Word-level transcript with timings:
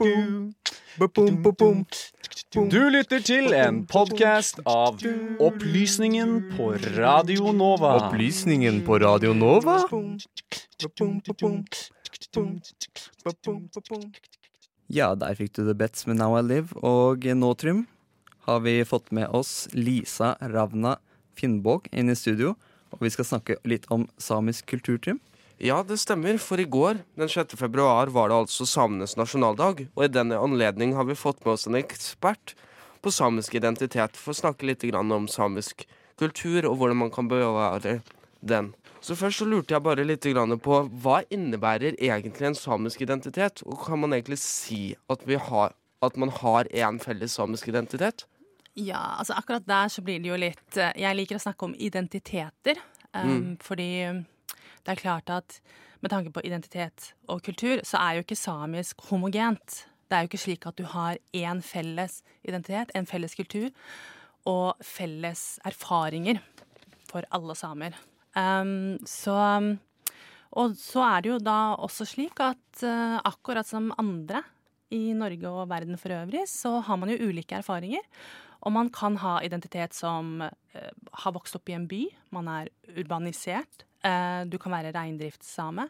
Du 0.00 0.54
lytter 2.88 3.20
til 3.20 3.52
en 3.52 3.84
podkast 3.84 4.56
av 4.64 4.96
Opplysningen 5.44 6.48
på 6.54 6.70
Radio 6.96 7.52
Nova. 7.52 8.06
Opplysningen 8.06 8.80
på 8.86 8.96
Radio 9.02 9.34
Nova? 9.36 9.74
Ja, 14.88 15.12
der 15.20 15.36
fikk 15.36 15.52
du 15.58 15.68
The 15.68 15.76
Bets 15.76 16.08
med 16.08 16.16
Now 16.16 16.38
I 16.38 16.40
Live. 16.48 16.72
Og 16.80 17.28
nå, 17.36 17.52
Trym, 17.60 17.84
har 18.48 18.64
vi 18.64 18.80
fått 18.88 19.12
med 19.12 19.28
oss 19.28 19.68
Lisa 19.76 20.32
Ravna 20.40 20.96
Finnbåg 21.36 21.92
inn 21.92 22.08
i 22.08 22.16
studio. 22.16 22.56
Og 22.96 23.04
vi 23.04 23.12
skal 23.12 23.28
snakke 23.34 23.60
litt 23.68 23.84
om 23.92 24.08
samisk 24.16 24.64
kultur, 24.72 24.96
Trym. 24.96 25.20
Ja, 25.60 25.82
det 25.84 25.98
stemmer, 26.00 26.38
for 26.40 26.60
i 26.60 26.64
går, 26.64 27.02
den 27.20 27.28
6. 27.28 27.52
februar, 27.60 28.08
var 28.08 28.30
det 28.30 28.36
altså 28.38 28.64
samenes 28.64 29.12
nasjonaldag. 29.20 29.82
Og 29.92 30.04
i 30.06 30.08
denne 30.08 30.38
anledning 30.40 30.94
har 30.96 31.04
vi 31.04 31.18
fått 31.18 31.44
med 31.44 31.52
oss 31.52 31.66
en 31.68 31.76
ekspert 31.76 32.54
på 33.04 33.12
samisk 33.12 33.58
identitet 33.60 34.16
for 34.16 34.32
å 34.32 34.38
snakke 34.38 34.64
litt 34.70 34.86
om 34.96 35.28
samisk 35.28 35.84
kultur 36.16 36.64
og 36.64 36.78
hvordan 36.80 37.02
man 37.02 37.12
kan 37.12 37.28
bevare 37.28 38.00
den. 38.40 38.72
Så 39.04 39.16
først 39.20 39.42
så 39.42 39.48
lurte 39.48 39.76
jeg 39.76 39.84
bare 39.84 40.04
litt 40.04 40.24
på 40.64 40.80
hva 41.04 41.20
innebærer 41.28 42.00
egentlig 42.00 42.48
en 42.48 42.56
samisk 42.56 43.04
identitet? 43.04 43.60
Og 43.68 43.84
kan 43.84 44.00
man 44.00 44.16
egentlig 44.16 44.40
si 44.40 44.96
at, 45.12 45.28
har, 45.28 45.76
at 46.00 46.16
man 46.16 46.32
har 46.40 46.72
en 46.72 46.98
felles 47.00 47.36
samisk 47.36 47.68
identitet? 47.68 48.24
Ja, 48.74 49.18
altså 49.18 49.36
akkurat 49.36 49.68
der 49.68 49.88
så 49.88 50.00
blir 50.00 50.20
det 50.20 50.28
jo 50.28 50.36
litt 50.38 50.76
eh, 50.78 50.92
Jeg 50.96 51.16
liker 51.16 51.36
å 51.36 51.42
snakke 51.42 51.68
om 51.68 51.74
identiteter. 51.76 52.80
Um, 53.12 53.28
mm. 53.28 53.56
Fordi 53.60 53.88
det 54.84 54.94
er 54.94 55.02
klart 55.02 55.30
at 55.32 55.60
med 56.00 56.12
tanke 56.12 56.32
på 56.32 56.42
identitet 56.46 57.12
og 57.28 57.42
kultur, 57.44 57.82
så 57.84 58.00
er 58.00 58.16
jo 58.16 58.24
ikke 58.24 58.38
samisk 58.38 59.02
homogent. 59.10 59.84
Det 60.08 60.16
er 60.16 60.24
jo 60.24 60.30
ikke 60.30 60.44
slik 60.46 60.66
at 60.66 60.78
du 60.80 60.86
har 60.88 61.20
én 61.36 61.60
felles 61.62 62.22
identitet, 62.42 62.90
en 62.94 63.06
felles 63.06 63.36
kultur, 63.36 63.68
og 64.48 64.80
felles 64.82 65.60
erfaringer 65.68 66.40
for 67.10 67.26
alle 67.34 67.54
samer. 67.58 67.98
Um, 68.34 68.98
så 69.04 69.36
Og 70.50 70.74
så 70.74 71.02
er 71.06 71.22
det 71.22 71.30
jo 71.30 71.38
da 71.38 71.76
også 71.78 72.06
slik 72.06 72.40
at 72.42 72.82
uh, 72.82 73.20
akkurat 73.22 73.66
som 73.66 73.92
andre 73.98 74.42
i 74.90 75.12
Norge 75.14 75.46
og 75.46 75.68
verden 75.70 75.98
for 75.98 76.10
øvrig, 76.10 76.48
så 76.50 76.80
har 76.82 76.96
man 76.96 77.10
jo 77.10 77.28
ulike 77.28 77.54
erfaringer. 77.54 78.02
Og 78.66 78.72
man 78.72 78.90
kan 78.90 79.16
ha 79.16 79.38
identitet 79.46 79.94
som 79.94 80.42
uh, 80.42 80.90
har 81.22 81.32
vokst 81.32 81.54
opp 81.54 81.70
i 81.70 81.76
en 81.76 81.86
by, 81.86 82.02
man 82.34 82.48
er 82.48 82.72
urbanisert, 82.98 83.86
du 84.48 84.56
kan 84.62 84.72
være 84.72 84.94
reindriftssame. 84.96 85.88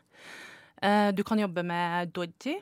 Eh, 0.83 1.08
du 1.12 1.25
kan 1.25 1.39
jobbe 1.39 1.62
med 1.62 2.12
dodgy 2.16 2.56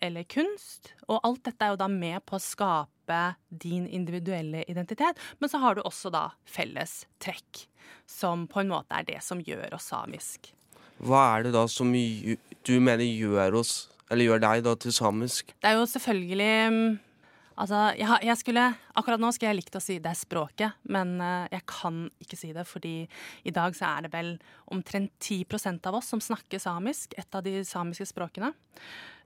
eller 0.00 0.26
kunst. 0.28 0.92
Og 1.08 1.20
alt 1.24 1.44
dette 1.46 1.64
er 1.64 1.74
jo 1.74 1.80
da 1.80 1.88
med 1.90 2.20
på 2.28 2.36
å 2.36 2.42
skape 2.42 3.20
din 3.48 3.86
individuelle 3.88 4.64
identitet. 4.70 5.20
Men 5.40 5.52
så 5.52 5.60
har 5.62 5.76
du 5.76 5.84
også 5.84 6.12
da 6.12 6.28
felles 6.48 7.02
trekk, 7.22 7.66
som 8.08 8.46
på 8.50 8.62
en 8.62 8.72
måte 8.72 8.96
er 8.96 9.08
det 9.08 9.20
som 9.24 9.40
gjør 9.42 9.76
oss 9.76 9.90
samisk. 9.92 10.52
Hva 11.02 11.22
er 11.36 11.48
det 11.48 11.54
da 11.56 11.64
som 11.70 11.90
du 11.92 12.74
mener 12.78 13.06
gjør 13.06 13.58
oss, 13.62 13.72
eller 14.12 14.28
gjør 14.28 14.44
deg 14.44 14.66
da 14.66 14.76
til 14.78 14.94
samisk? 14.94 15.54
Det 15.58 15.72
er 15.72 15.80
jo 15.80 15.88
selvfølgelig 15.88 16.52
mm, 16.72 16.92
Altså, 17.62 17.80
jeg, 17.94 18.10
jeg, 18.26 18.38
skulle 18.40 18.64
Akkurat 18.98 19.22
nå 19.22 19.30
skulle 19.32 19.52
jeg 19.52 19.60
likt 19.60 19.78
å 19.78 19.82
si 19.82 19.98
det 20.02 20.12
språket, 20.18 20.80
men 20.90 21.14
uh, 21.22 21.46
jeg 21.52 21.62
kan 21.70 22.04
ikke 22.22 22.38
si 22.38 22.50
det, 22.56 22.66
fordi 22.68 22.94
i 23.46 23.54
dag 23.54 23.76
så 23.78 23.92
er 23.94 24.06
det 24.06 24.12
vel 24.14 24.34
omtrent 24.74 25.12
10% 25.22 25.86
av 25.88 26.00
oss 26.00 26.10
som 26.12 26.22
snakker 26.22 26.62
samisk, 26.62 27.14
et 27.16 27.38
av 27.38 27.44
de 27.46 27.60
samiske 27.66 28.08
språkene. 28.10 28.52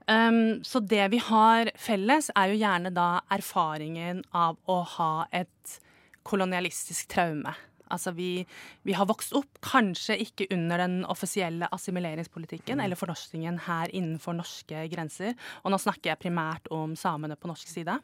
Um, 0.07 0.63
så 0.63 0.79
det 0.79 1.09
vi 1.11 1.19
har 1.19 1.73
felles, 1.81 2.29
er 2.37 2.53
jo 2.53 2.61
gjerne 2.61 2.93
da 2.95 3.09
erfaringen 3.33 4.21
av 4.31 4.59
å 4.69 4.79
ha 4.95 5.13
et 5.35 5.79
kolonialistisk 6.27 7.09
traume. 7.11 7.55
Altså 7.91 8.11
vi, 8.11 8.45
vi, 8.83 8.95
har 8.95 9.07
vokst 9.07 9.33
opp 9.37 9.59
kanskje 9.63 10.17
ikke 10.23 10.49
under 10.51 10.81
den 10.83 10.97
offisielle 11.07 11.69
assimileringspolitikken 11.75 12.81
eller 12.83 12.99
fornorskingen 12.99 13.61
her 13.67 13.91
innenfor 13.95 14.35
norske 14.35 14.83
grenser. 14.91 15.35
Og 15.63 15.71
nå 15.71 15.79
snakker 15.81 16.11
jeg 16.11 16.21
primært 16.25 16.67
om 16.73 16.95
samene 16.99 17.39
på 17.39 17.51
norsk 17.51 17.71
side. 17.71 17.95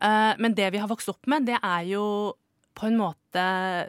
Uh, 0.00 0.34
men 0.42 0.56
det 0.56 0.70
vi 0.74 0.82
har 0.82 0.90
vokst 0.90 1.12
opp 1.12 1.28
med, 1.30 1.46
det 1.48 1.58
er 1.60 1.86
jo 1.88 2.04
på 2.74 2.88
en 2.88 2.98
måte 2.98 3.44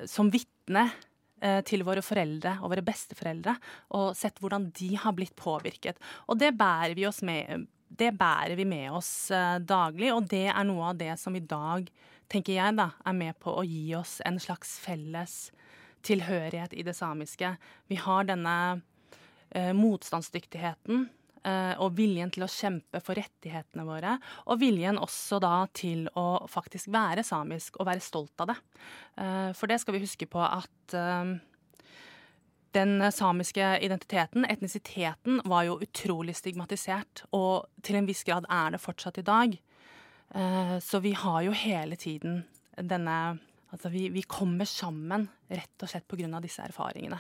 som 0.10 0.30
vitne 0.34 0.86
uh, 0.88 1.62
til 1.66 1.86
våre 1.88 2.04
foreldre 2.06 2.58
og 2.62 2.74
våre 2.74 2.86
besteforeldre, 2.86 3.56
og 3.98 4.12
sett 4.18 4.42
hvordan 4.42 4.70
de 4.78 4.94
har 5.02 5.16
blitt 5.18 5.36
påvirket. 5.40 6.02
Og 6.30 6.40
det 6.42 6.54
bærer 6.58 6.96
vi, 6.98 7.08
med, 7.26 7.68
det 7.90 8.14
bærer 8.18 8.56
vi 8.60 8.68
med 8.70 8.92
oss 8.96 9.32
uh, 9.34 9.58
daglig, 9.60 10.14
og 10.14 10.30
det 10.32 10.48
er 10.52 10.68
noe 10.68 10.92
av 10.94 11.00
det 11.02 11.16
som 11.22 11.36
i 11.36 11.44
dag 11.44 11.90
tenker 12.32 12.58
jeg, 12.58 12.78
da, 12.78 12.90
er 13.06 13.18
med 13.18 13.38
på 13.42 13.54
å 13.54 13.66
gi 13.66 13.94
oss 13.98 14.20
en 14.26 14.40
slags 14.42 14.78
felles 14.82 15.50
tilhørighet 16.06 16.74
i 16.74 16.86
det 16.86 16.96
samiske. 16.98 17.56
Vi 17.90 17.98
har 18.02 18.28
denne 18.30 18.56
eh, 19.50 19.74
motstandsdyktigheten 19.78 21.06
eh, 21.06 21.14
og 21.46 21.94
viljen 21.98 22.32
til 22.34 22.46
å 22.46 22.50
kjempe 22.50 23.02
for 23.04 23.18
rettighetene 23.20 23.86
våre. 23.86 24.16
Og 24.50 24.60
viljen 24.62 24.98
også 25.02 25.40
da 25.44 25.66
til 25.76 26.08
å 26.18 26.46
faktisk 26.50 26.90
være 26.94 27.26
samisk 27.26 27.80
og 27.80 27.90
være 27.90 28.04
stolt 28.04 28.42
av 28.42 28.54
det. 28.54 28.58
Eh, 29.22 29.52
for 29.58 29.70
det 29.72 29.80
skal 29.82 29.98
vi 29.98 30.04
huske 30.06 30.28
på 30.30 30.42
at 30.42 30.96
eh, 30.98 31.36
den 32.76 33.12
samiske 33.12 33.70
identiteten, 33.86 34.46
etnisiteten, 34.50 35.42
var 35.48 35.68
jo 35.70 35.80
utrolig 35.84 36.36
stigmatisert. 36.36 37.26
Og 37.36 37.70
til 37.86 38.00
en 38.00 38.10
viss 38.10 38.26
grad 38.28 38.48
er 38.52 38.76
det 38.76 38.84
fortsatt 38.84 39.22
i 39.22 39.28
dag. 39.28 39.58
Eh, 40.36 40.78
så 40.84 41.02
vi 41.04 41.14
har 41.16 41.42
jo 41.46 41.56
hele 41.66 42.00
tiden 42.00 42.44
denne 42.76 43.40
Altså 43.76 43.90
vi, 43.92 44.06
vi 44.14 44.22
kommer 44.24 44.64
sammen 44.70 45.26
rett 45.52 45.84
og 45.84 45.90
slett 45.90 46.06
pga. 46.08 46.40
disse 46.40 46.64
erfaringene. 46.64 47.18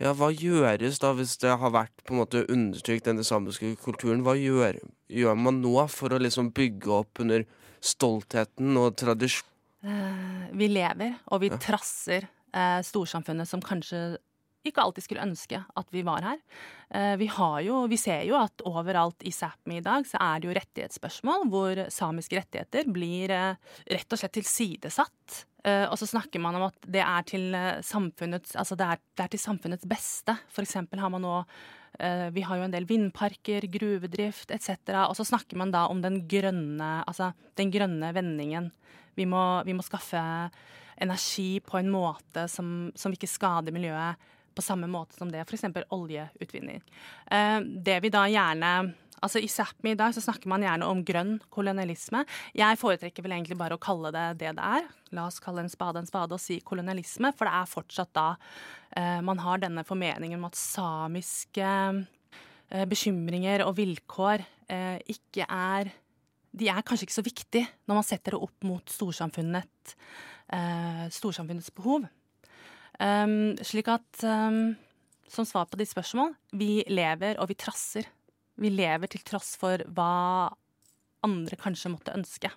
Ja, 0.00 0.14
Hva 0.16 0.30
gjøres 0.32 0.98
da 1.02 1.12
hvis 1.14 1.36
det 1.42 1.52
har 1.60 1.72
vært 1.74 2.04
på 2.06 2.14
en 2.14 2.22
måte 2.22 2.44
undertrykt 2.50 3.06
den 3.06 3.22
samiske 3.26 3.74
kulturen? 3.82 4.24
Hva 4.26 4.34
gjør, 4.38 4.80
gjør, 5.12 5.38
man 5.38 5.60
nå 5.62 5.76
for 5.92 6.14
å 6.14 6.20
liksom 6.22 6.50
bygge 6.56 6.92
opp 7.02 7.22
under 7.22 7.44
stoltheten 7.82 8.78
og 8.80 8.96
tradisjon? 9.02 9.48
Uh, 9.82 10.48
vi 10.54 10.68
lever, 10.70 11.16
og 11.34 11.42
vi 11.42 11.50
ja. 11.50 11.58
trasser 11.58 12.28
uh, 12.54 12.78
storsamfunnet 12.86 13.50
som 13.50 13.62
kanskje 13.62 14.16
ikke 14.66 14.82
alltid 14.82 15.06
skulle 15.06 15.24
ønske 15.24 15.58
at 15.58 15.88
vi 15.94 16.04
var 16.06 16.24
her. 16.26 16.40
Eh, 16.92 17.14
vi, 17.20 17.28
jo, 17.66 17.82
vi, 17.90 17.98
ser 18.00 18.22
jo 18.28 18.36
at 18.38 18.62
overalt 18.68 19.24
i 19.26 19.32
Sápmi 19.34 19.80
i 19.80 19.84
dag 19.84 20.06
så 20.08 20.20
er 20.22 20.40
det 20.40 20.48
jo 20.48 20.56
rettighetsspørsmål 20.58 21.48
hvor 21.52 21.82
samiske 21.92 22.38
rettigheter 22.38 22.90
blir 22.92 23.32
eh, 23.34 23.78
rett 23.90 24.14
og 24.14 24.20
slett 24.20 24.36
tilsidesatt. 24.38 25.42
Eh, 25.62 25.84
og 25.86 25.94
så 26.00 26.08
snakker 26.10 26.42
man 26.42 26.58
om 26.58 26.66
at 26.66 26.88
det 26.90 27.02
er 27.04 27.28
til 27.28 27.54
samfunnets, 27.86 28.56
altså 28.58 28.78
det 28.78 28.88
er, 28.88 29.04
det 29.16 29.26
er 29.26 29.32
til 29.34 29.42
samfunnets 29.44 29.88
beste. 29.88 30.36
For 30.52 30.66
eksempel 30.66 31.02
har 31.02 31.12
man 31.12 31.24
nå 31.26 31.36
vi 32.32 32.40
har 32.40 32.56
jo 32.56 32.64
en 32.64 32.72
del 32.72 32.86
vindparker, 32.88 33.66
gruvedrift 33.68 34.50
etc. 34.56 34.70
Og 35.04 35.12
så 35.18 35.26
snakker 35.28 35.58
man 35.60 35.74
da 35.74 35.82
om 35.92 35.98
den 36.00 36.22
grønne, 36.24 36.88
altså 37.04 37.34
den 37.60 37.68
grønne 37.70 38.08
vendingen. 38.16 38.70
Vi 39.12 39.26
må, 39.28 39.42
vi 39.68 39.74
må 39.76 39.84
skaffe 39.84 40.22
energi 40.96 41.60
på 41.60 41.76
en 41.78 41.90
måte 41.92 42.46
som, 42.48 42.90
som 42.96 43.12
ikke 43.12 43.28
skader 43.28 43.76
miljøet 43.76 44.30
på 44.54 44.64
samme 44.64 44.88
måte 44.90 45.16
som 45.16 45.30
det 45.32 45.44
f.eks. 45.46 45.64
oljeutvinning. 45.92 46.82
Uh, 47.32 47.60
det 47.64 47.98
vi 48.04 48.12
da 48.12 48.26
gjerne 48.30 48.72
Altså 49.22 49.38
I 49.38 49.48
Sápmi 49.50 49.92
i 49.92 49.98
dag 49.98 50.14
så 50.14 50.22
snakker 50.24 50.50
man 50.50 50.64
gjerne 50.64 50.86
om 50.90 51.02
grønn 51.06 51.36
kolonialisme. 51.54 52.24
Jeg 52.58 52.78
foretrekker 52.80 53.22
vel 53.22 53.36
egentlig 53.36 53.58
bare 53.60 53.76
å 53.78 53.82
kalle 53.82 54.10
det 54.14 54.24
det 54.40 54.54
det 54.58 54.70
er. 54.78 54.88
La 55.14 55.28
oss 55.28 55.38
kalle 55.42 55.62
en 55.62 55.70
spade 55.70 56.00
en 56.02 56.08
spade 56.08 56.34
og 56.34 56.42
si 56.42 56.58
kolonialisme, 56.66 57.30
for 57.36 57.46
det 57.46 57.54
er 57.54 57.70
fortsatt 57.70 58.10
da 58.18 58.28
eh, 58.98 59.20
man 59.22 59.42
har 59.44 59.62
denne 59.62 59.84
formeningen 59.86 60.40
om 60.40 60.48
at 60.48 60.58
samiske 60.58 61.68
eh, 61.70 62.86
bekymringer 62.90 63.62
og 63.66 63.76
vilkår 63.78 64.42
eh, 64.72 64.98
ikke 65.14 65.46
er 65.46 65.92
De 66.52 66.66
er 66.68 66.82
kanskje 66.84 67.06
ikke 67.06 67.20
så 67.20 67.24
viktige 67.24 67.68
når 67.88 67.96
man 68.00 68.04
setter 68.04 68.34
det 68.34 68.42
opp 68.44 68.66
mot 68.68 68.90
storsamfunnet, 68.92 69.94
eh, 70.52 71.06
storsamfunnets 71.14 71.70
behov. 71.72 72.10
Um, 73.00 73.54
slik 73.64 73.88
at 73.88 74.20
um, 74.20 74.74
som 75.32 75.46
svar 75.48 75.64
på 75.70 75.78
ditt 75.80 75.90
spørsmål 75.90 76.34
vi 76.60 76.82
lever 76.92 77.40
og 77.40 77.48
vi 77.48 77.56
trasser. 77.56 78.04
Vi 78.60 78.70
lever 78.72 79.10
til 79.10 79.24
tross 79.26 79.54
for 79.60 79.82
hva 79.94 80.52
andre 81.22 81.58
kanskje 81.58 81.92
måtte 81.92 82.14
ønske. 82.16 82.50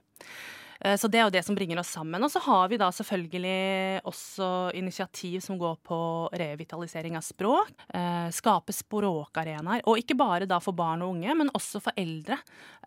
Uh, 0.81 0.95
så 0.99 1.07
det 1.07 1.19
er 1.21 1.27
jo 1.27 1.33
det 1.35 1.43
som 1.47 1.55
bringer 1.57 1.79
oss 1.79 1.93
sammen. 1.95 2.23
Og 2.25 2.31
så 2.33 2.41
har 2.43 2.67
vi 2.71 2.79
da 2.81 2.89
selvfølgelig 2.93 4.03
også 4.09 4.49
initiativ 4.75 5.39
som 5.45 5.59
går 5.61 5.77
på 5.85 5.99
revitalisering 6.35 7.17
av 7.19 7.25
språk. 7.25 7.71
Uh, 7.93 8.27
skape 8.35 8.75
språkarenaer. 8.75 9.85
Og 9.85 10.01
ikke 10.01 10.17
bare 10.19 10.49
da 10.49 10.59
for 10.63 10.77
barn 10.77 11.05
og 11.05 11.15
unge, 11.15 11.37
men 11.37 11.53
også 11.55 11.83
for 11.83 11.95
eldre 12.01 12.39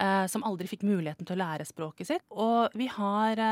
uh, 0.03 0.27
som 0.31 0.45
aldri 0.47 0.69
fikk 0.71 0.85
muligheten 0.89 1.29
til 1.29 1.39
å 1.39 1.43
lære 1.45 1.69
språket 1.69 2.13
sitt. 2.13 2.27
Og 2.31 2.75
vi 2.79 2.91
har 2.99 3.45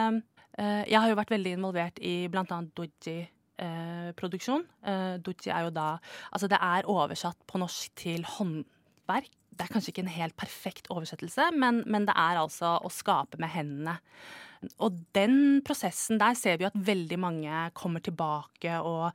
Jeg 0.56 0.96
har 0.96 1.10
jo 1.10 1.16
vært 1.18 1.32
veldig 1.34 1.50
involvert 1.52 1.98
i 2.00 2.30
bl.a. 2.32 2.60
Doji 2.72 3.26
eh, 3.58 4.12
produksjon. 4.16 4.64
Eh, 4.84 5.16
Duchi 5.22 5.50
er 5.50 5.66
jo 5.66 5.74
da 5.74 5.96
Altså, 6.32 6.48
det 6.48 6.58
er 6.60 6.88
oversatt 6.90 7.38
på 7.46 7.60
norsk 7.62 7.94
til 7.96 8.24
håndverk. 8.24 9.30
Det 9.56 9.66
er 9.66 9.72
kanskje 9.72 9.94
ikke 9.94 10.04
en 10.04 10.16
helt 10.16 10.36
perfekt 10.38 10.90
oversettelse, 10.92 11.50
men, 11.56 11.82
men 11.88 12.08
det 12.08 12.16
er 12.16 12.40
altså 12.40 12.76
å 12.84 12.92
skape 12.92 13.40
med 13.42 13.52
hendene. 13.54 13.96
Og 14.82 14.96
den 15.14 15.60
prosessen 15.64 16.20
der 16.20 16.36
ser 16.38 16.58
vi 16.60 16.66
at 16.68 16.76
veldig 16.76 17.18
mange 17.20 17.66
kommer 17.76 18.02
tilbake 18.04 18.78
og 18.80 19.10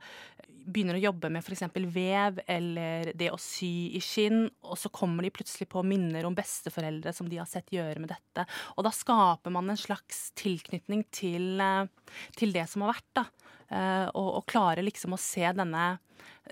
begynner 0.62 0.98
å 0.98 1.02
jobbe 1.02 1.30
med 1.32 1.42
f.eks. 1.42 1.64
vev 1.90 2.38
eller 2.50 3.10
det 3.18 3.32
å 3.32 3.40
sy 3.40 3.90
i 3.98 4.02
skinn, 4.02 4.44
og 4.62 4.78
så 4.78 4.92
kommer 4.94 5.26
de 5.26 5.32
plutselig 5.34 5.68
på 5.72 5.82
minner 5.86 6.26
om 6.28 6.36
besteforeldre 6.38 7.14
som 7.16 7.28
de 7.30 7.40
har 7.40 7.48
sett 7.50 7.72
gjøre 7.74 8.02
med 8.02 8.12
dette. 8.12 8.46
Og 8.76 8.86
da 8.86 8.92
skaper 8.94 9.54
man 9.54 9.72
en 9.72 9.80
slags 9.80 10.28
tilknytning 10.38 11.04
til, 11.14 11.58
eh, 11.60 12.22
til 12.38 12.54
det 12.54 12.68
som 12.70 12.86
har 12.86 12.94
vært, 12.94 13.10
da. 13.18 13.26
Eh, 13.72 14.06
og, 14.12 14.28
og 14.38 14.46
klarer 14.50 14.86
liksom 14.86 15.16
å 15.16 15.20
se 15.20 15.44
denne 15.56 15.86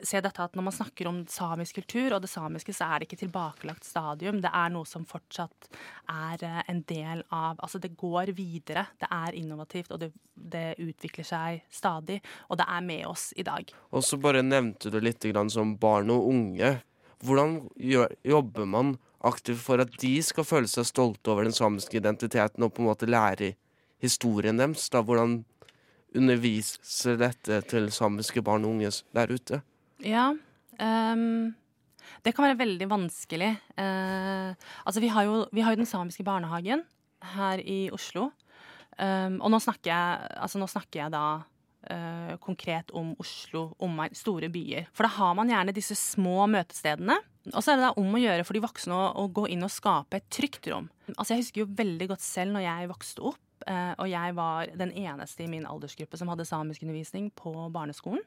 se 0.06 0.20
dette 0.22 0.42
at 0.42 0.54
når 0.56 0.66
man 0.68 0.74
snakker 0.74 1.08
om 1.10 1.18
samisk 1.30 1.80
kultur 1.80 2.14
og 2.14 2.22
det 2.22 2.30
samiske, 2.30 2.72
så 2.74 2.86
er 2.86 3.00
det 3.00 3.08
ikke 3.08 3.20
tilbakelagt 3.24 3.86
stadium. 3.86 4.40
Det 4.42 4.52
er 4.54 4.72
noe 4.72 4.88
som 4.88 5.06
fortsatt 5.08 5.70
er 6.10 6.44
eh, 6.46 6.60
en 6.70 6.82
del 6.88 7.24
av 7.34 7.58
Altså 7.60 7.80
det 7.82 7.92
går 7.98 8.32
videre. 8.36 8.86
Det 9.00 9.08
er 9.10 9.36
innovativt, 9.38 9.90
og 9.92 10.00
det, 10.02 10.12
det 10.34 10.78
utvikler 10.80 11.26
seg 11.26 11.64
stadig. 11.72 12.20
Og 12.48 12.60
det 12.60 12.68
er 12.68 12.86
med 12.86 13.06
oss 13.10 13.30
i 13.36 13.44
dag. 13.46 13.72
Og 13.90 14.06
så 14.06 14.18
bare 14.20 14.44
nevnte 14.46 14.92
du 14.92 15.00
litt 15.02 15.26
som 15.50 15.76
barn 15.76 16.10
og 16.10 16.28
unge. 16.30 16.78
Hvordan 17.20 17.68
jobber 18.24 18.64
man 18.64 18.96
aktivt 19.20 19.60
for 19.60 19.82
at 19.82 19.92
de 20.00 20.14
skal 20.24 20.46
føle 20.48 20.70
seg 20.70 20.88
stolte 20.88 21.32
over 21.32 21.44
den 21.44 21.56
samiske 21.56 21.98
identiteten 21.98 22.64
og 22.64 22.72
på 22.72 22.82
en 22.84 22.88
måte 22.88 23.10
lære 23.10 23.54
historien 24.00 24.56
deres? 24.56 24.88
da 24.88 25.02
Hvordan 25.02 25.42
underviser 26.16 27.18
dette 27.20 27.60
til 27.68 27.90
samiske 27.92 28.42
barn 28.42 28.64
og 28.64 28.78
unge 28.78 28.94
der 29.14 29.34
ute? 29.34 29.60
Ja. 30.06 30.30
Um, 30.80 31.52
det 32.24 32.34
kan 32.36 32.46
være 32.48 32.60
veldig 32.60 32.88
vanskelig. 32.90 33.52
Uh, 33.76 34.52
altså, 34.84 35.00
vi 35.02 35.10
har, 35.12 35.28
jo, 35.28 35.44
vi 35.52 35.64
har, 35.64 35.74
jo, 35.74 35.82
den 35.82 35.88
samiske 35.88 36.24
barnehagen 36.26 36.84
her 37.34 37.60
i 37.60 37.88
Oslo. 37.94 38.30
Um, 38.96 39.40
og 39.40 39.52
nå 39.52 39.60
snakker 39.62 39.92
jeg, 39.92 40.30
altså, 40.40 40.60
nå 40.60 40.68
snakker 40.68 41.04
jeg 41.04 41.14
da 41.14 41.24
uh, 41.40 42.34
konkret 42.42 42.92
om 42.96 43.12
Oslo, 43.20 43.70
omegn, 43.82 44.16
store 44.16 44.50
byer. 44.52 44.88
For 44.96 45.06
da 45.06 45.12
har 45.16 45.36
man 45.38 45.52
gjerne 45.52 45.76
disse 45.76 45.96
små 45.98 46.48
møtestedene. 46.50 47.18
Og 47.54 47.62
så 47.64 47.72
er 47.72 47.80
det 47.80 47.86
da 47.88 47.94
om 48.00 48.16
å 48.16 48.20
gjøre 48.20 48.44
for 48.44 48.56
de 48.56 48.64
voksne 48.64 48.96
å, 48.96 49.04
å 49.22 49.28
gå 49.32 49.46
inn 49.52 49.64
og 49.64 49.72
skape 49.72 50.20
et 50.20 50.32
trygt 50.32 50.68
rom. 50.72 50.90
Altså, 51.16 51.34
jeg 51.34 51.46
husker 51.46 51.64
jo 51.64 51.72
veldig 51.78 52.10
godt 52.12 52.24
selv 52.24 52.56
når 52.56 52.66
jeg 52.68 52.90
vokste 52.92 53.30
opp 53.32 53.40
Eh, 53.68 53.92
og 54.00 54.08
jeg 54.08 54.36
var 54.36 54.70
den 54.78 54.92
eneste 54.96 55.44
i 55.44 55.50
min 55.50 55.66
aldersgruppe 55.68 56.18
som 56.18 56.30
hadde 56.32 56.46
samiskundervisning 56.48 57.30
på 57.36 57.52
barneskolen. 57.74 58.22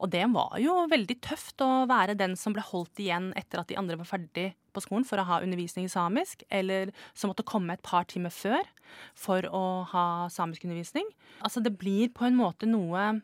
Og 0.00 0.10
det 0.12 0.24
var 0.34 0.58
jo 0.62 0.84
veldig 0.90 1.16
tøft 1.24 1.64
å 1.64 1.86
være 1.90 2.18
den 2.18 2.36
som 2.40 2.56
ble 2.56 2.64
holdt 2.64 3.00
igjen 3.02 3.32
etter 3.38 3.62
at 3.62 3.70
de 3.70 3.78
andre 3.80 3.98
var 4.00 4.10
ferdig 4.10 4.50
på 4.74 4.82
skolen 4.82 5.06
for 5.06 5.22
å 5.22 5.26
ha 5.28 5.40
undervisning 5.44 5.86
i 5.86 5.92
samisk, 5.92 6.42
eller 6.50 6.90
som 7.14 7.30
måtte 7.30 7.46
komme 7.46 7.76
et 7.76 7.84
par 7.86 8.08
timer 8.10 8.34
før 8.34 8.64
for 9.18 9.46
å 9.48 9.64
ha 9.92 10.06
samiskundervisning. 10.32 11.06
Altså 11.40 11.62
det 11.64 11.76
blir 11.78 12.10
på 12.14 12.26
en 12.26 12.38
måte 12.38 12.68
noe 12.68 13.14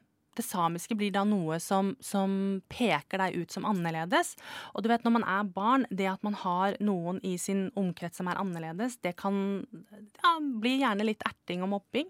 det 0.40 0.46
samiske 0.48 0.96
blir 0.98 1.12
da 1.14 1.22
noe 1.28 1.60
som, 1.62 1.92
som, 2.04 2.32
peker 2.70 3.20
deg 3.20 3.36
ut 3.42 3.54
som 3.54 3.66
annerledes. 3.68 4.34
Og 4.74 4.84
du 4.84 4.90
vet, 4.90 5.04
når 5.04 5.16
man 5.18 5.26
er 5.28 5.48
barn, 5.54 5.86
det 5.92 6.08
at 6.10 6.22
man 6.26 6.36
har 6.40 6.78
noen 6.82 7.20
i 7.26 7.36
sin 7.40 7.68
omkrets 7.78 8.20
som 8.20 8.30
er 8.30 8.40
annerledes, 8.40 8.98
det 9.04 9.16
kan 9.20 9.60
ja, 9.60 10.36
bli 10.40 10.78
gjerne 10.80 11.06
litt 11.06 11.24
erting 11.28 11.64
og 11.66 11.74
mobbing. 11.76 12.08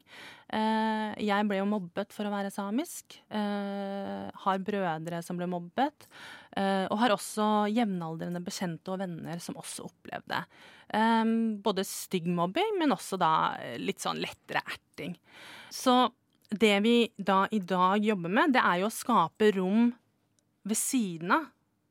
Eh, 0.51 1.15
jeg 1.23 1.47
ble 1.47 1.61
jo 1.61 1.69
mobbet 1.71 2.15
for 2.15 2.27
å 2.27 2.33
være 2.33 2.53
samisk. 2.55 3.21
Eh, 3.31 4.27
har 4.45 4.63
brødre 4.67 5.23
som 5.27 5.39
ble 5.39 5.49
mobbet. 5.51 6.09
Eh, 6.59 6.87
og 6.91 6.99
har 7.03 7.15
også 7.15 7.49
jevnaldrende 7.71 8.43
bekjente 8.43 8.95
og 8.95 9.03
venner 9.05 9.43
som 9.43 9.59
også 9.61 9.91
opplevde 9.91 10.45
både 11.63 11.85
stygg 11.87 12.25
mobbing, 12.35 12.73
men 12.81 12.91
også 12.91 13.15
da 13.21 13.29
litt 13.79 14.03
sånn 14.03 14.19
lettere 14.19 14.59
erting. 14.67 15.13
Så 15.71 15.95
det 16.51 16.77
vi 16.83 16.97
da 17.17 17.45
i 17.51 17.61
dag 17.63 18.05
jobber 18.05 18.33
med, 18.33 18.55
det 18.57 18.63
er 18.65 18.83
jo 18.83 18.89
å 18.89 18.95
skape 18.95 19.53
rom 19.57 19.91
ved 20.67 20.79
siden 20.79 21.35
av 21.35 21.49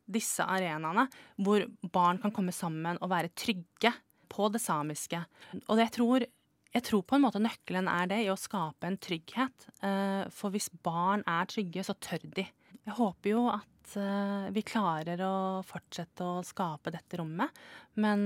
disse 0.09 0.44
arenaene, 0.44 1.06
hvor 1.38 1.63
barn 1.94 2.19
kan 2.21 2.33
komme 2.33 2.53
sammen 2.56 2.97
og 3.00 3.11
være 3.11 3.31
trygge 3.38 3.94
på 4.29 4.50
det 4.53 4.61
samiske. 4.61 5.21
Og 5.69 5.81
jeg 5.81 5.94
tror, 5.95 6.25
jeg 6.73 6.85
tror 6.85 7.06
på 7.06 7.17
en 7.17 7.25
måte 7.25 7.41
nøkkelen 7.41 7.89
er 7.91 8.09
det, 8.09 8.23
i 8.25 8.31
å 8.33 8.38
skape 8.39 8.89
en 8.89 8.97
trygghet. 9.01 9.69
Eh, 9.85 10.23
for 10.33 10.53
hvis 10.53 10.69
barn 10.85 11.23
er 11.29 11.50
trygge, 11.50 11.85
så 11.85 11.95
tør 12.01 12.25
de. 12.35 12.45
Jeg 12.79 12.97
håper 12.97 13.33
jo 13.33 13.45
at 13.53 13.95
eh, 14.01 14.50
vi 14.56 14.65
klarer 14.65 15.21
å 15.25 15.35
fortsette 15.65 16.25
å 16.25 16.44
skape 16.45 16.94
dette 16.94 17.21
rommet. 17.21 17.53
Men, 18.01 18.21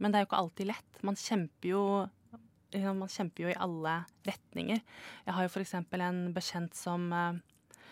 men 0.00 0.12
det 0.12 0.18
er 0.18 0.24
jo 0.24 0.30
ikke 0.30 0.44
alltid 0.44 0.72
lett. 0.72 1.02
Man 1.04 1.20
kjemper 1.20 1.72
jo 1.74 1.86
man 2.74 3.08
kjemper 3.08 3.44
jo 3.44 3.50
i 3.52 3.58
alle 3.58 4.04
retninger. 4.26 4.80
Jeg 5.26 5.34
har 5.34 5.46
jo 5.46 5.52
f.eks. 5.52 5.74
en 5.74 6.32
bekjent 6.34 6.74
som, 6.74 7.12
eh, 7.12 7.38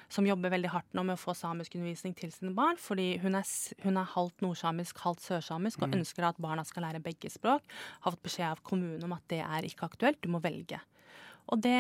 som, 0.09 0.27
jobber 0.27 0.51
veldig 0.51 0.71
hardt 0.73 0.95
nå 0.95 1.05
med 1.05 1.15
å 1.15 1.21
få 1.21 1.35
samiskundervisning 1.35 2.15
til 2.15 2.33
sine 2.33 2.55
barn. 2.55 2.77
Fordi 2.77 3.19
hun 3.23 3.35
er, 3.35 3.45
hun 3.85 3.97
er 3.97 4.15
halvt 4.15 4.43
nordsamisk, 4.43 4.99
halvt 4.99 5.21
sørsamisk 5.29 5.83
og 5.83 5.93
mm. 5.93 5.99
ønsker 6.01 6.25
at 6.29 6.41
barna 6.43 6.65
skal 6.65 6.87
lære 6.89 7.03
begge 7.05 7.31
språk. 7.31 7.63
Har 8.01 8.17
fått 8.17 8.27
beskjed 8.27 8.51
av 8.51 8.65
kommunen 8.67 9.05
om 9.05 9.15
at 9.17 9.25
det 9.29 9.43
er 9.45 9.69
ikke 9.69 9.87
aktuelt, 9.87 10.21
du 10.23 10.33
må 10.33 10.43
velge. 10.45 10.81
Og 11.53 11.61
det, 11.63 11.79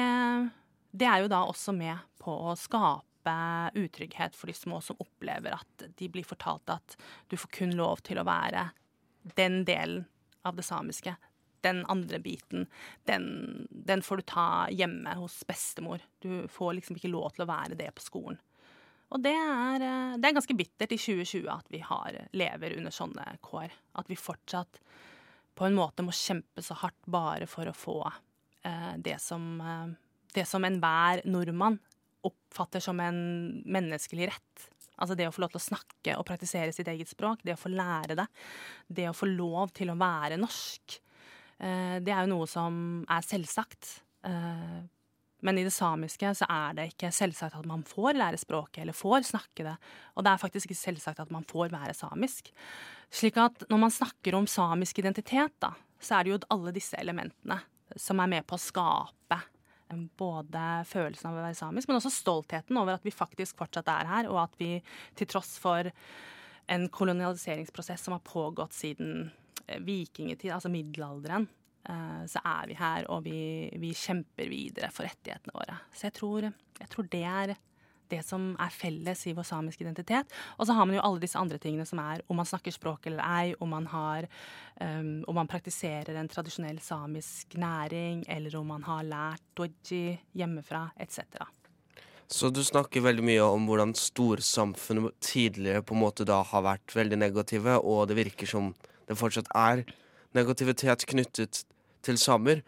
det 0.93 1.09
er 1.09 1.25
jo 1.25 1.33
da 1.33 1.45
også 1.49 1.75
med 1.77 1.99
på 2.21 2.31
å 2.31 2.55
skape 2.59 3.11
utrygghet 3.81 4.37
for 4.37 4.53
de 4.53 4.57
små 4.57 4.83
som 4.85 4.99
opplever 5.01 5.57
at 5.57 5.87
de 5.97 6.09
blir 6.13 6.27
fortalt 6.29 6.69
at 6.69 6.97
du 7.33 7.39
får 7.41 7.55
kun 7.57 7.73
lov 7.79 8.03
til 8.05 8.21
å 8.21 8.27
være 8.29 8.67
den 9.39 9.63
delen 9.65 10.05
av 10.45 10.59
det 10.59 10.67
samiske 10.67 11.15
den 11.65 11.83
andre 11.91 12.21
biten, 12.23 12.67
den, 13.09 13.67
den, 13.71 14.03
får 14.05 14.21
du 14.21 14.27
ta 14.35 14.49
hjemme 14.71 15.17
hos 15.19 15.41
bestemor. 15.49 16.05
Du 16.23 16.47
får 16.53 16.77
liksom 16.79 16.99
ikke 16.99 17.13
lov 17.13 17.33
til 17.35 17.47
å 17.47 17.51
være 17.51 17.79
det 17.79 17.91
på 17.97 18.05
skolen. 18.05 18.39
Og 19.15 19.23
det 19.23 19.35
er, 19.37 19.83
eh, 19.85 20.15
det 20.19 20.29
er 20.29 20.37
ganske 20.39 20.57
bittert 20.59 20.95
i 20.95 21.01
2020 21.01 21.49
at 21.53 21.69
vi 21.73 21.83
har, 21.85 22.21
lever 22.35 22.79
under 22.79 22.95
sånne 22.95 23.27
kår. 23.45 23.75
At 24.01 24.11
vi 24.11 24.19
fortsatt 24.19 24.81
på 25.55 25.67
en 25.67 25.77
måte 25.77 26.03
må 26.03 26.15
kjempe 26.15 26.63
så 26.65 26.77
hardt 26.81 27.05
bare 27.07 27.47
for 27.51 27.71
å 27.71 27.77
få 27.77 27.99
eh, 28.09 28.95
det 28.99 29.21
som, 29.23 29.61
eh, 29.61 29.93
det 30.35 30.47
som 30.51 30.67
enhver 30.67 31.23
nordmann 31.31 31.79
oppfatter 32.25 32.83
som 32.83 33.01
en 33.05 33.21
menneskelig 33.67 34.31
rett. 34.33 34.69
Altså 34.97 35.17
det 35.19 35.27
å 35.29 35.35
få 35.35 35.45
lov 35.45 35.55
til 35.55 35.61
å 35.61 35.69
snakke 35.69 36.17
og 36.19 36.27
praktisere 36.29 36.75
sitt 36.75 36.89
eget 36.91 37.11
språk, 37.11 37.43
det 37.43 37.57
å 37.57 37.61
få 37.61 37.73
lære 37.73 38.17
det. 38.19 38.27
Det 38.87 39.09
å 39.11 39.17
få 39.17 39.29
lov 39.31 39.75
til 39.77 39.91
å 39.91 39.99
være 39.99 40.39
norsk. 40.41 41.01
Eh, 41.59 42.01
det 42.05 42.13
er 42.13 42.25
jo 42.25 42.35
noe 42.35 42.49
som 42.51 43.05
er 43.11 43.25
selvsagt. 43.27 44.01
Eh, 44.27 44.83
men 45.45 45.61
i 45.61 45.65
det 45.67 45.75
samiske 45.77 46.31
så 46.39 46.47
er 46.49 46.77
det 46.79 46.87
ikke 46.95 47.11
selvsagt 47.13 47.59
at 47.59 47.69
man 47.69 47.83
får 47.85 48.17
lære 48.17 48.41
språket 48.41 48.81
eller 48.83 48.97
får 48.97 49.27
snakke 49.29 49.67
det. 49.67 49.75
Og 50.17 50.25
det 50.25 50.33
er 50.33 50.41
faktisk 50.41 50.71
ikke 50.71 50.81
selvsagt 50.81 51.21
at 51.21 51.33
man 51.35 51.45
får 51.49 51.73
være 51.75 51.97
samisk. 51.97 52.49
Slik 53.13 53.37
at 53.43 53.67
når 53.69 53.83
man 53.83 53.93
snakker 53.93 54.39
om 54.39 54.49
samisk 54.49 55.03
identitet, 55.03 55.53
da, 55.61 55.75
så 56.01 56.17
er 56.17 56.25
det 56.25 56.33
jo 56.33 56.41
alle 56.55 56.73
disse 56.75 56.97
elementene 57.01 57.61
som 58.01 58.23
er 58.25 58.31
med 58.33 58.47
på 58.49 58.57
å 58.57 58.63
skape 58.63 59.37
eh, 59.37 60.05
både 60.19 60.65
følelsen 60.89 61.31
av 61.31 61.37
å 61.37 61.45
være 61.45 61.61
samisk, 61.61 61.91
men 61.91 62.01
også 62.01 62.15
stoltheten 62.15 62.81
over 62.81 62.97
at 62.97 63.05
vi 63.05 63.13
faktisk 63.15 63.61
fortsatt 63.61 63.93
er 63.93 64.11
her, 64.11 64.33
og 64.33 64.47
at 64.47 64.57
vi 64.59 64.79
til 65.19 65.29
tross 65.31 65.59
for 65.61 65.93
en 66.73 66.89
kolonialiseringsprosess 66.89 68.07
som 68.07 68.17
har 68.17 68.25
pågått 68.25 68.73
siden 68.73 69.29
vikingtid, 69.85 70.51
altså 70.55 70.71
middelalderen, 70.73 71.47
eh, 71.89 72.25
så 72.31 72.43
er 72.45 72.71
vi 72.71 72.79
her, 72.79 73.07
og 73.13 73.25
vi, 73.27 73.39
vi, 73.81 73.93
kjemper 73.97 74.51
videre 74.51 74.91
for 74.95 75.09
rettighetene 75.09 75.55
våre. 75.57 75.79
Så 75.95 76.09
jeg 76.09 76.19
tror, 76.21 76.51
jeg 76.81 76.93
tror, 76.93 77.09
det 77.13 77.25
er 77.29 77.57
det 78.13 78.21
som 78.27 78.53
er 78.61 78.73
felles 78.75 79.25
i 79.27 79.35
vår 79.37 79.47
samiske 79.49 79.85
identitet. 79.85 80.31
Og 80.59 80.69
så 80.69 80.77
har 80.77 80.87
man 80.87 80.99
jo 80.99 81.03
alle 81.05 81.23
disse 81.23 81.41
andre 81.41 81.59
tingene 81.59 81.87
som 81.89 82.01
er 82.03 82.23
om 82.29 82.39
man 82.39 82.49
snakker 82.49 82.75
språk 82.75 83.09
eller 83.09 83.25
ei, 83.25 83.55
om 83.65 83.73
man, 83.73 83.89
har, 83.91 84.29
um, 84.81 85.25
om 85.31 85.41
man 85.41 85.51
praktiserer 85.51 86.19
en 86.21 86.31
tradisjonell 86.31 86.81
samisk 86.85 87.57
næring, 87.61 88.25
eller 88.29 88.57
om 88.61 88.73
man 88.75 88.85
har 88.87 89.07
lært 89.09 89.45
doji 89.57 90.19
hjemmefra, 90.37 90.91
etc. 91.01 91.25
Så 92.31 92.49
du 92.51 92.63
snakker 92.65 93.05
veldig 93.05 93.25
mye 93.25 93.45
om 93.45 93.67
hvordan 93.69 93.93
storsamfunnet 93.99 95.17
tidligere 95.23 95.85
på 95.85 95.97
en 95.97 96.05
måte 96.05 96.27
da 96.29 96.41
har 96.47 96.65
vært 96.65 96.97
veldig 96.97 97.21
negative, 97.21 97.79
og 97.81 98.09
det 98.09 98.19
virker 98.19 98.49
som 98.49 98.73
det 99.09 99.19
fortsatt 99.21 99.51
er 99.55 99.85
negativitet 100.37 101.07
knyttet 101.11 101.65
til 102.05 102.19
samer. 102.21 102.63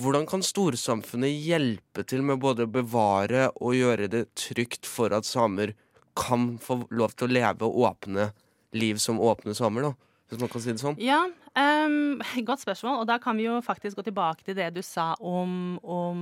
Hvordan 0.00 0.26
kan 0.28 0.44
storsamfunnet 0.44 1.34
hjelpe 1.34 2.04
til 2.08 2.22
med 2.26 2.40
både 2.42 2.66
å 2.66 2.72
bevare 2.72 3.48
og 3.58 3.76
gjøre 3.76 4.08
det 4.12 4.24
trygt 4.38 4.88
for 4.88 5.12
at 5.16 5.28
samer 5.28 5.74
kan 6.18 6.54
få 6.62 6.82
lov 6.94 7.14
til 7.16 7.28
å 7.28 7.34
leve 7.34 7.68
åpne 7.68 8.30
liv 8.76 9.00
som 9.02 9.20
åpne 9.20 9.54
samer, 9.56 9.90
da? 9.90 9.92
Hvis 10.30 10.40
man 10.40 10.50
kan 10.52 10.62
si 10.62 10.70
det 10.70 10.82
sånn? 10.82 10.98
Ja, 11.02 11.24
Um, 11.60 12.20
godt 12.48 12.62
spørsmål. 12.62 13.02
Og 13.02 13.08
da 13.08 13.18
kan 13.22 13.36
vi 13.38 13.46
jo 13.46 13.58
faktisk 13.64 13.98
gå 13.98 14.06
tilbake 14.06 14.44
til 14.46 14.56
det 14.56 14.70
du 14.76 14.80
sa 14.86 15.12
om, 15.18 15.76
om 15.82 16.20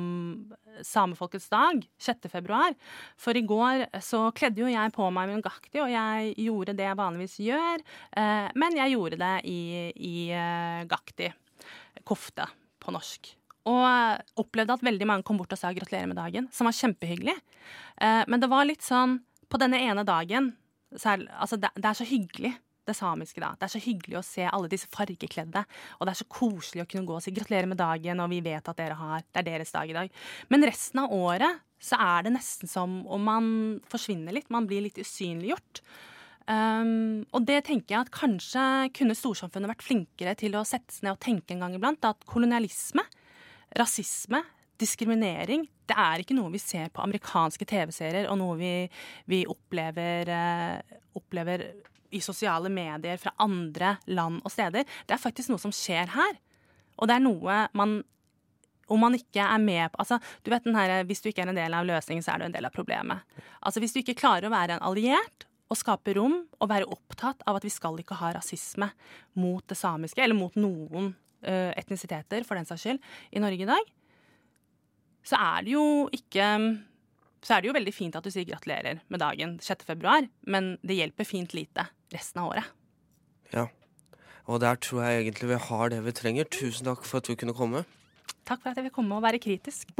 samefolkets 0.85 1.49
dag, 1.53 1.83
6. 2.03 2.29
februar. 2.33 2.75
For 3.21 3.37
i 3.37 3.45
går 3.47 3.87
så 4.05 4.29
kledde 4.37 4.65
jo 4.65 4.71
jeg 4.73 4.95
på 4.97 5.09
meg 5.15 5.31
mungakti, 5.33 5.81
og 5.85 5.93
jeg 5.93 6.35
gjorde 6.49 6.77
det 6.79 6.89
jeg 6.89 7.01
vanligvis 7.01 7.39
gjør. 7.47 7.85
Uh, 8.17 8.49
men 8.59 8.79
jeg 8.81 8.97
gjorde 8.97 9.21
det 9.21 9.35
i, 9.49 9.61
i 9.95 10.15
uh, 10.35 10.87
gakti. 10.91 11.31
Kofte 12.09 12.49
på 12.83 12.95
norsk. 12.95 13.35
Og 13.69 14.41
opplevde 14.41 14.79
at 14.79 14.87
veldig 14.87 15.07
mange 15.09 15.27
kom 15.29 15.37
bort 15.37 15.53
og 15.53 15.61
sa 15.61 15.75
gratulerer 15.77 16.09
med 16.09 16.17
dagen, 16.17 16.47
som 16.55 16.69
var 16.69 16.79
kjempehyggelig. 16.79 17.37
Uh, 18.01 18.25
men 18.31 18.41
det 18.41 18.51
var 18.51 18.69
litt 18.69 18.87
sånn 18.87 19.21
på 19.49 19.61
denne 19.61 19.81
ene 19.81 20.05
dagen 20.09 20.53
så 20.97 21.15
er, 21.15 21.27
altså 21.37 21.59
det, 21.61 21.71
det 21.77 21.89
er 21.91 21.97
så 21.99 22.07
hyggelig 22.09 22.55
det 22.89 22.97
samiske, 22.99 23.43
da. 23.45 23.53
Det 23.59 23.69
er 23.69 23.75
så 23.77 23.85
hyggelig 23.85 24.19
å 24.19 24.27
se 24.27 24.49
alle 24.49 24.71
disse 24.73 24.91
fargekledde, 24.93 25.65
og 25.99 26.09
det 26.09 26.15
er 26.15 26.21
så 26.23 26.29
koselig 26.33 26.85
å 26.85 26.91
kunne 26.91 27.09
gå 27.09 27.17
og 27.19 27.25
si 27.25 27.35
gratulerer 27.37 27.71
med 27.71 27.81
dagen, 27.81 28.25
og 28.25 28.33
vi 28.33 28.43
vet 28.45 28.69
at 28.69 28.81
dere 28.81 28.99
har 28.99 29.25
Det 29.29 29.43
er 29.43 29.51
deres 29.53 29.73
dag 29.75 29.91
i 29.91 29.97
dag. 29.97 30.13
Men 30.49 30.65
resten 30.67 31.03
av 31.05 31.13
året 31.15 31.65
så 31.79 31.99
er 32.03 32.27
det 32.27 32.35
nesten 32.35 32.71
som 32.71 33.01
om 33.07 33.23
man 33.23 33.49
forsvinner 33.91 34.35
litt. 34.35 34.51
Man 34.51 34.67
blir 34.67 34.83
litt 34.87 34.99
usynliggjort. 34.99 35.83
Um, 36.49 37.27
og 37.37 37.45
det 37.45 37.61
tenker 37.67 37.95
jeg 37.95 38.07
at 38.07 38.15
kanskje 38.15 38.63
kunne 38.97 39.17
storsamfunnet 39.17 39.69
vært 39.69 39.85
flinkere 39.85 40.33
til 40.41 40.57
å 40.57 40.65
sette 40.67 40.95
seg 40.95 41.05
ned 41.05 41.19
og 41.19 41.23
tenke 41.23 41.55
en 41.55 41.67
gang 41.67 41.77
iblant. 41.77 42.09
At 42.09 42.25
kolonialisme, 42.29 43.05
rasisme, 43.79 44.41
diskriminering, 44.81 45.67
det 45.89 45.97
er 45.99 46.23
ikke 46.23 46.37
noe 46.39 46.53
vi 46.55 46.63
ser 46.63 46.91
på 46.95 47.03
amerikanske 47.05 47.67
TV-serier, 47.69 48.31
og 48.33 48.41
noe 48.41 48.57
vi, 48.61 48.73
vi 49.31 49.43
opplever, 49.51 50.33
uh, 50.33 50.99
opplever 51.19 51.69
i 52.11 52.21
sosiale 52.25 52.71
medier 52.73 53.19
fra 53.21 53.35
andre 53.43 53.97
land 54.07 54.41
og 54.45 54.53
steder. 54.53 54.87
Det 55.07 55.17
er 55.17 55.23
faktisk 55.23 55.53
noe 55.53 55.63
som 55.63 55.75
skjer 55.75 56.15
her. 56.15 56.39
Og 56.99 57.09
det 57.09 57.19
er 57.19 57.25
noe 57.25 57.65
man 57.79 58.01
om 58.89 59.03
man 59.05 59.13
ikke 59.19 59.45
er 59.45 59.61
med 59.61 59.93
på 59.93 60.01
altså, 60.01 60.17
du 60.45 60.49
vet 60.49 60.65
den 60.65 60.77
her, 60.77 61.05
Hvis 61.05 61.21
du 61.21 61.29
ikke 61.29 61.43
er 61.45 61.51
en 61.53 61.59
del 61.59 61.75
av 61.77 61.85
løsningen, 61.85 62.25
så 62.25 62.33
er 62.33 62.41
du 62.41 62.47
en 62.47 62.55
del 62.55 62.65
av 62.65 62.73
problemet. 62.73 63.21
Altså 63.61 63.83
Hvis 63.85 63.93
du 63.93 64.01
ikke 64.01 64.17
klarer 64.17 64.49
å 64.49 64.55
være 64.55 64.79
en 64.79 64.87
alliert 64.89 65.45
og 65.69 65.77
skape 65.77 66.15
rom 66.17 66.39
og 66.57 66.71
være 66.71 66.89
opptatt 66.89 67.45
av 67.45 67.59
at 67.59 67.67
vi 67.67 67.73
skal 67.73 67.99
ikke 68.01 68.17
ha 68.17 68.33
rasisme 68.33 68.89
mot 69.37 69.65
det 69.69 69.77
samiske, 69.77 70.23
eller 70.25 70.39
mot 70.39 70.55
noen 70.57 71.13
uh, 71.45 71.73
etnisiteter, 71.77 72.47
for 72.49 72.57
den 72.57 72.65
saks 72.65 72.87
skyld, 72.87 73.03
i 73.37 73.43
Norge 73.45 73.67
i 73.67 73.69
dag, 73.69 73.93
så 75.29 75.37
er 75.37 75.67
det 75.67 75.75
jo 75.77 75.85
ikke 76.09 76.49
så 77.45 77.55
er 77.55 77.63
det 77.63 77.69
jo 77.69 77.77
veldig 77.77 77.95
fint 77.95 78.17
at 78.19 78.25
du 78.25 78.33
sier 78.33 78.49
gratulerer 78.49 79.05
med 79.13 79.21
dagen 79.23 79.59
6. 79.63 79.85
februar, 79.87 80.25
men 80.49 80.73
det 80.83 80.97
hjelper 80.99 81.29
fint 81.29 81.53
lite 81.55 81.85
resten 82.15 82.43
av 82.43 82.53
året. 82.53 82.73
Ja. 83.53 83.69
Og 84.49 84.61
der 84.65 84.81
tror 84.81 85.05
jeg 85.05 85.23
egentlig 85.23 85.49
vi 85.51 85.61
har 85.69 85.89
det 85.93 86.01
vi 86.07 86.13
trenger. 86.17 86.45
Tusen 86.49 86.89
takk 86.89 87.05
for 87.05 87.21
at 87.21 87.29
du 87.29 87.35
kunne 87.37 87.57
komme. 87.57 87.85
Takk 88.49 88.63
for 88.63 88.71
at 88.71 88.79
jeg 88.81 88.85
vil 88.87 88.95
komme 88.95 89.17
og 89.19 89.23
være 89.23 89.39
kritisk. 89.39 89.91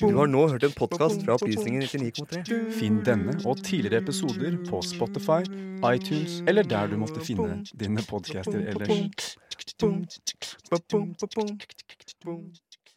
Du 0.00 0.16
har 0.18 0.26
nå 0.28 0.42
hørt 0.52 0.64
en 0.68 0.74
podkast 0.76 1.22
fra 1.24 1.38
Opplysningen 1.38 1.82
99,3. 1.88 2.58
Finn 2.76 3.00
denne 3.04 3.32
og 3.48 3.62
tidligere 3.64 4.02
episoder 4.04 4.58
på 4.68 4.82
Spotify, 4.84 5.40
iTunes 5.88 6.42
eller 6.44 6.68
der 6.68 6.92
du 6.92 6.98
måtte 7.00 7.24
finne 7.24 7.62
dine 7.72 8.04
podcaster 8.10 8.60
ellers. 8.60 9.36